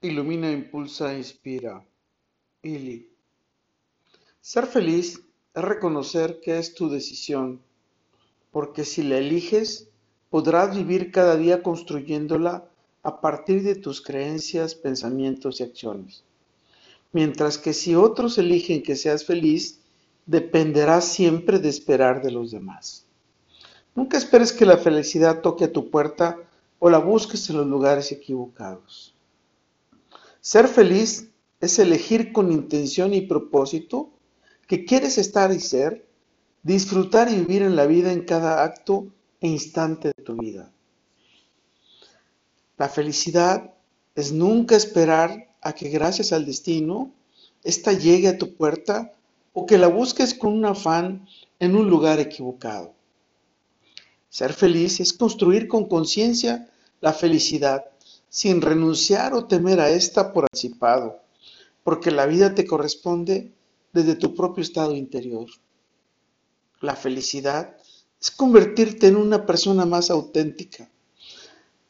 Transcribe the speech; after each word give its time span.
Ilumina, 0.00 0.52
impulsa, 0.52 1.12
inspira. 1.12 1.84
Ili. 2.62 3.10
Ser 4.40 4.66
feliz 4.68 5.24
es 5.52 5.64
reconocer 5.64 6.38
que 6.38 6.56
es 6.60 6.76
tu 6.76 6.88
decisión, 6.88 7.60
porque 8.52 8.84
si 8.84 9.02
la 9.02 9.18
eliges, 9.18 9.88
podrás 10.30 10.76
vivir 10.76 11.10
cada 11.10 11.36
día 11.36 11.64
construyéndola 11.64 12.70
a 13.02 13.20
partir 13.20 13.64
de 13.64 13.74
tus 13.74 14.00
creencias, 14.00 14.76
pensamientos 14.76 15.58
y 15.58 15.64
acciones. 15.64 16.22
Mientras 17.10 17.58
que 17.58 17.72
si 17.72 17.96
otros 17.96 18.38
eligen 18.38 18.84
que 18.84 18.94
seas 18.94 19.24
feliz, 19.24 19.80
dependerás 20.26 21.06
siempre 21.06 21.58
de 21.58 21.70
esperar 21.70 22.22
de 22.22 22.30
los 22.30 22.52
demás. 22.52 23.04
Nunca 23.96 24.16
esperes 24.16 24.52
que 24.52 24.64
la 24.64 24.76
felicidad 24.76 25.40
toque 25.40 25.64
a 25.64 25.72
tu 25.72 25.90
puerta 25.90 26.38
o 26.78 26.88
la 26.88 26.98
busques 26.98 27.50
en 27.50 27.56
los 27.56 27.66
lugares 27.66 28.12
equivocados. 28.12 29.17
Ser 30.40 30.68
feliz 30.68 31.30
es 31.60 31.78
elegir 31.78 32.32
con 32.32 32.52
intención 32.52 33.12
y 33.14 33.22
propósito 33.22 34.10
que 34.66 34.84
quieres 34.84 35.18
estar 35.18 35.52
y 35.52 35.60
ser, 35.60 36.06
disfrutar 36.62 37.30
y 37.30 37.36
vivir 37.36 37.62
en 37.62 37.74
la 37.74 37.86
vida 37.86 38.12
en 38.12 38.24
cada 38.24 38.62
acto 38.62 39.08
e 39.40 39.48
instante 39.48 40.12
de 40.16 40.24
tu 40.24 40.36
vida. 40.36 40.70
La 42.76 42.88
felicidad 42.88 43.74
es 44.14 44.32
nunca 44.32 44.76
esperar 44.76 45.48
a 45.60 45.72
que 45.72 45.88
gracias 45.88 46.32
al 46.32 46.46
destino 46.46 47.12
ésta 47.64 47.92
llegue 47.92 48.28
a 48.28 48.38
tu 48.38 48.54
puerta 48.54 49.14
o 49.52 49.66
que 49.66 49.78
la 49.78 49.88
busques 49.88 50.34
con 50.34 50.52
un 50.52 50.64
afán 50.64 51.26
en 51.58 51.74
un 51.74 51.88
lugar 51.88 52.20
equivocado. 52.20 52.94
Ser 54.28 54.52
feliz 54.52 55.00
es 55.00 55.12
construir 55.12 55.66
con 55.66 55.86
conciencia 55.88 56.70
la 57.00 57.12
felicidad 57.12 57.86
sin 58.28 58.60
renunciar 58.60 59.34
o 59.34 59.46
temer 59.46 59.80
a 59.80 59.90
esta 59.90 60.32
por 60.32 60.44
anticipado, 60.44 61.20
porque 61.82 62.10
la 62.10 62.26
vida 62.26 62.54
te 62.54 62.66
corresponde 62.66 63.52
desde 63.92 64.14
tu 64.14 64.34
propio 64.34 64.62
estado 64.62 64.94
interior. 64.94 65.48
La 66.80 66.94
felicidad 66.94 67.76
es 68.20 68.30
convertirte 68.30 69.06
en 69.06 69.16
una 69.16 69.46
persona 69.46 69.86
más 69.86 70.10
auténtica, 70.10 70.90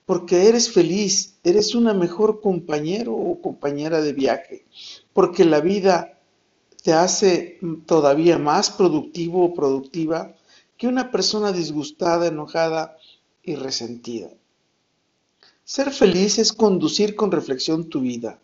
porque 0.07 0.49
eres 0.49 0.71
feliz, 0.71 1.37
eres 1.45 1.75
una 1.75 1.93
mejor 1.93 2.41
compañero 2.41 3.15
o 3.15 3.41
compañera 3.41 4.01
de 4.01 4.13
viaje, 4.13 4.65
porque 5.13 5.45
la 5.45 5.61
vida 5.61 6.19
te 6.83 6.93
hace 6.93 7.59
todavía 7.87 8.39
más 8.39 8.71
productivo 8.71 9.45
o 9.45 9.55
productiva 9.55 10.35
que 10.77 10.87
una 10.87 11.11
persona 11.11 11.53
disgustada, 11.53 12.29
enojada 12.29 12.97
y 13.43 13.57
resentida. 13.57 14.31
Ser 15.69 15.91
feliz 15.91 16.39
es 16.39 16.55
conducir 16.55 17.15
con 17.15 17.31
reflexión 17.31 17.91
tu 17.91 18.01
vida, 18.01 18.41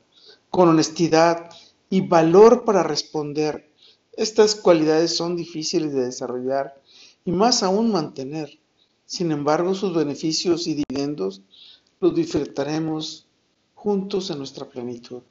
con 0.50 0.68
honestidad 0.68 1.48
y 1.88 2.02
valor 2.02 2.66
para 2.66 2.82
responder. 2.82 3.72
Estas 4.12 4.54
cualidades 4.54 5.16
son 5.16 5.34
difíciles 5.34 5.94
de 5.94 6.04
desarrollar 6.04 6.78
y 7.24 7.32
más 7.32 7.62
aún 7.62 7.90
mantener. 7.90 8.58
Sin 9.06 9.32
embargo, 9.32 9.74
sus 9.74 9.94
beneficios 9.94 10.66
y 10.66 10.74
dividendos 10.74 11.40
los 11.98 12.14
disfrutaremos 12.14 13.26
juntos 13.74 14.28
en 14.28 14.36
nuestra 14.36 14.68
plenitud. 14.68 15.22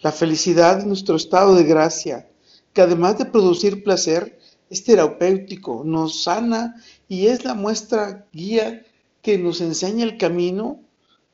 La 0.00 0.10
felicidad 0.10 0.80
es 0.80 0.84
nuestro 0.84 1.14
estado 1.14 1.54
de 1.54 1.62
gracia, 1.62 2.28
que 2.72 2.82
además 2.82 3.18
de 3.18 3.26
producir 3.26 3.84
placer, 3.84 4.36
es 4.68 4.82
terapéutico, 4.82 5.84
nos 5.84 6.24
sana 6.24 6.74
y 7.06 7.28
es 7.28 7.44
la 7.44 7.54
muestra 7.54 8.26
guía 8.32 8.84
que 9.22 9.38
nos 9.38 9.60
enseña 9.60 10.04
el 10.04 10.18
camino 10.18 10.80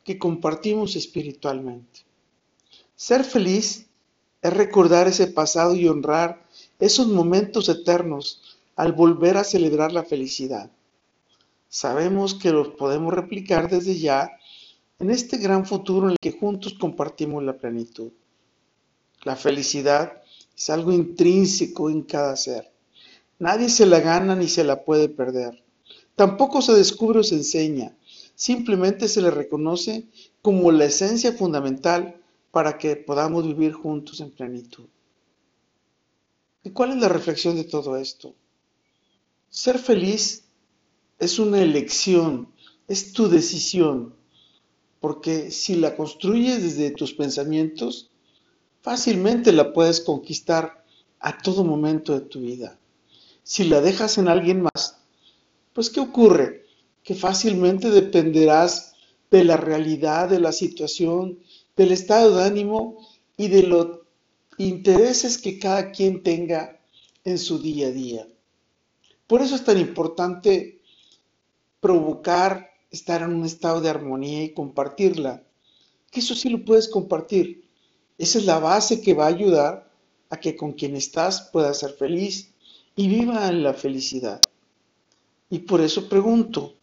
que 0.05 0.19
compartimos 0.19 0.95
espiritualmente. 0.95 2.01
Ser 2.95 3.25
feliz 3.25 3.87
es 4.43 4.53
recordar 4.53 5.09
ese 5.09 5.27
pasado 5.27 5.75
y 5.75 5.89
honrar 5.89 6.47
esos 6.79 7.09
momentos 7.09 7.69
eternos 7.69 8.59
al 8.77 8.93
volver 8.93 9.37
a 9.37 9.45
celebrar 9.45 9.93
la 9.93 10.05
felicidad. 10.05 10.71
Sabemos 11.69 12.35
que 12.35 12.51
los 12.51 12.69
podemos 12.69 13.13
replicar 13.13 13.69
desde 13.69 13.99
ya 13.99 14.31
en 14.99 15.11
este 15.11 15.39
gran 15.39 15.67
futuro 15.67 16.07
en 16.07 16.13
el 16.13 16.17
que 16.21 16.33
juntos 16.33 16.75
compartimos 16.75 17.43
la 17.43 17.59
plenitud. 17.59 18.13
La 19.25 19.37
felicidad 19.37 20.23
es 20.57 20.71
algo 20.71 20.93
intrínseco 20.93 21.91
en 21.91 22.03
cada 22.03 22.37
ser. 22.37 22.71
Nadie 23.39 23.69
se 23.69 23.87
la 23.87 24.01
gana 24.01 24.35
ni 24.35 24.49
se 24.49 24.65
la 24.65 24.85
puede 24.85 25.09
perder. 25.09 25.63
Tampoco 26.19 26.63
se 26.63 26.73
descubre 26.73 27.21
o 27.21 27.23
se 27.23 27.37
enseña, 27.37 27.97
simplemente 28.35 29.07
se 29.07 29.23
le 29.23 29.31
reconoce 29.31 30.09
como 30.43 30.73
la 30.73 30.87
esencia 30.87 31.33
fundamental 31.33 32.21
para 32.51 32.77
que 32.77 32.97
podamos 32.97 33.47
vivir 33.47 33.73
juntos 33.73 34.19
en 34.19 34.33
plenitud. 34.33 34.87
¿Y 36.65 36.71
cuál 36.71 36.91
es 36.91 36.97
la 36.97 37.09
reflexión 37.09 37.55
de 37.55 37.63
todo 37.63 37.97
esto? 37.97 38.35
Ser 39.49 39.79
feliz 39.79 40.43
es 41.21 41.39
una 41.39 41.63
elección, 41.63 42.49
es 42.89 43.13
tu 43.13 43.29
decisión, 43.29 44.13
porque 44.99 45.53
si 45.53 45.77
la 45.77 45.95
construyes 45.95 46.65
desde 46.65 46.91
tus 46.91 47.15
pensamientos, 47.15 48.11
fácilmente 48.83 49.53
la 49.53 49.73
puedes 49.73 50.01
conquistar 50.01 50.85
a 51.21 51.39
todo 51.39 51.63
momento 51.63 52.13
de 52.13 52.27
tu 52.27 52.41
vida. 52.41 52.77
Si 53.45 53.63
la 53.63 53.81
dejas 53.81 54.19
en 54.19 54.27
alguien 54.27 54.63
más, 54.63 54.98
pues 55.79 55.91
¿qué 55.91 56.01
ocurre? 56.01 56.65
Que 57.05 57.15
fácilmente 57.15 57.91
dependerás 57.91 58.97
de 59.31 59.45
la 59.45 59.57
realidad, 59.57 60.29
de 60.29 60.41
la 60.41 60.51
situación, 60.51 61.39
del 61.77 61.93
estado 61.93 62.35
de 62.35 62.43
ánimo 62.43 63.07
y 63.37 63.47
de 63.47 63.63
los 63.63 64.01
intereses 64.57 65.39
que 65.39 65.61
cada 65.61 65.93
quien 65.93 66.25
tenga 66.25 66.81
en 67.23 67.39
su 67.39 67.61
día 67.61 67.87
a 67.87 67.91
día. 67.93 68.27
Por 69.29 69.41
eso 69.41 69.55
es 69.55 69.63
tan 69.63 69.79
importante 69.79 70.83
provocar 71.79 72.71
estar 72.91 73.23
en 73.23 73.33
un 73.33 73.45
estado 73.45 73.81
de 73.81 73.91
armonía 73.91 74.43
y 74.43 74.55
compartirla. 74.55 75.45
Que 76.11 76.19
eso 76.19 76.35
sí 76.35 76.49
lo 76.49 76.65
puedes 76.65 76.89
compartir. 76.89 77.71
Esa 78.19 78.39
es 78.41 78.47
la 78.47 78.59
base 78.59 79.01
que 79.01 79.15
va 79.15 79.27
a 79.27 79.29
ayudar 79.29 79.89
a 80.29 80.41
que 80.41 80.57
con 80.57 80.73
quien 80.73 80.97
estás 80.97 81.51
puedas 81.53 81.79
ser 81.79 81.93
feliz 81.93 82.53
y 82.97 83.07
viva 83.07 83.49
en 83.49 83.63
la 83.63 83.75
felicidad. 83.75 84.43
Y 85.51 85.61
por 85.61 85.81
eso 85.81 86.09
pregunto 86.09 86.75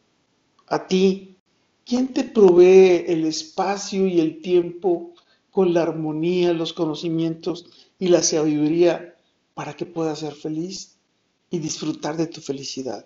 a 0.67 0.87
ti, 0.87 1.37
¿quién 1.85 2.13
te 2.13 2.23
provee 2.23 3.05
el 3.07 3.25
espacio 3.25 4.07
y 4.07 4.19
el 4.19 4.41
tiempo 4.41 5.13
con 5.51 5.73
la 5.73 5.83
armonía, 5.83 6.53
los 6.53 6.73
conocimientos 6.73 7.65
y 7.99 8.07
la 8.07 8.23
sabiduría 8.23 9.15
para 9.53 9.75
que 9.75 9.85
puedas 9.85 10.19
ser 10.19 10.33
feliz 10.33 10.97
y 11.49 11.59
disfrutar 11.59 12.17
de 12.17 12.27
tu 12.27 12.41
felicidad? 12.41 13.05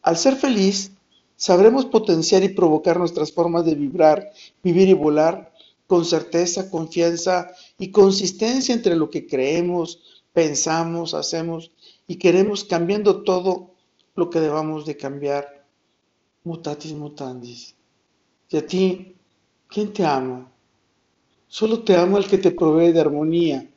Al 0.00 0.16
ser 0.16 0.36
feliz, 0.36 0.92
sabremos 1.36 1.84
potenciar 1.86 2.42
y 2.42 2.48
provocar 2.48 2.98
nuestras 2.98 3.32
formas 3.32 3.64
de 3.64 3.74
vibrar, 3.74 4.32
vivir 4.62 4.88
y 4.88 4.94
volar 4.94 5.52
con 5.86 6.04
certeza, 6.04 6.70
confianza 6.70 7.50
y 7.78 7.90
consistencia 7.90 8.74
entre 8.74 8.96
lo 8.96 9.10
que 9.10 9.26
creemos, 9.26 10.00
pensamos, 10.32 11.12
hacemos 11.12 11.70
y 12.06 12.16
queremos 12.16 12.64
cambiando 12.64 13.22
todo 13.22 13.71
lo 14.14 14.30
que 14.30 14.40
debamos 14.40 14.84
de 14.86 14.96
cambiar. 14.96 15.66
Mutatis 16.44 16.92
mutandis. 16.92 17.76
Y 18.50 18.56
a 18.56 18.66
ti, 18.66 19.16
¿quién 19.68 19.92
te 19.92 20.04
ama? 20.04 20.50
Solo 21.46 21.84
te 21.84 21.96
ama 21.96 22.18
el 22.18 22.26
que 22.26 22.38
te 22.38 22.50
provee 22.50 22.92
de 22.92 23.00
armonía. 23.00 23.70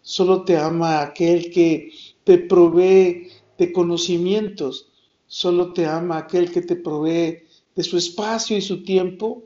Solo 0.00 0.44
te 0.44 0.56
ama 0.56 1.02
aquel 1.02 1.50
que 1.50 1.92
te 2.24 2.38
provee 2.38 3.28
de 3.58 3.72
conocimientos. 3.72 4.90
Solo 5.26 5.72
te 5.72 5.86
ama 5.86 6.18
aquel 6.18 6.50
que 6.50 6.62
te 6.62 6.76
provee 6.76 7.42
de 7.74 7.82
su 7.82 7.98
espacio 7.98 8.56
y 8.56 8.62
su 8.62 8.82
tiempo 8.82 9.42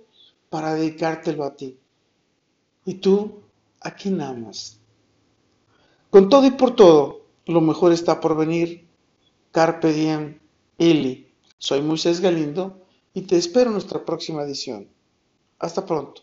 para 0.49 0.75
dedicártelo 0.75 1.45
a 1.45 1.57
ti. 1.57 1.77
¿Y 2.85 2.95
tú 2.95 3.41
a 3.81 3.95
quién 3.95 4.21
amas? 4.21 4.79
Con 6.11 6.29
todo 6.29 6.47
y 6.47 6.51
por 6.51 6.75
todo, 6.75 7.27
lo 7.47 7.61
mejor 7.61 7.93
está 7.93 8.21
por 8.21 8.37
venir 8.37 8.90
Carpe 9.53 9.93
diem, 9.93 10.39
Ili. 10.79 11.35
Soy 11.59 11.83
Moisés 11.83 12.21
Galindo 12.21 12.87
y 13.13 13.23
te 13.23 13.37
espero 13.37 13.67
en 13.67 13.75
nuestra 13.75 14.05
próxima 14.05 14.43
edición. 14.43 14.89
Hasta 15.59 15.85
pronto. 15.85 16.23